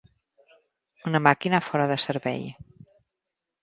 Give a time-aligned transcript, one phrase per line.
[1.11, 2.53] Una màquina fora de servei.